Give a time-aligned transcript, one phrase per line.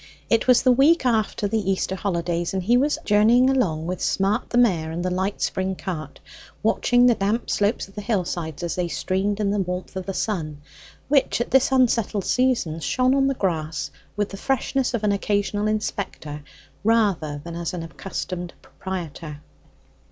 [0.31, 4.49] It was the week after the Easter holidays, and he was journeying along with Smart
[4.49, 6.19] the mare and the light spring cart,
[6.63, 10.07] watching the damp slopes of the hill sides as they streamed in the warmth of
[10.07, 10.59] the sun,
[11.07, 15.67] which at this unsettled season shone on the grass with the freshness of an occasional
[15.67, 16.41] inspector
[16.83, 19.41] rather than as an accustomed proprietor.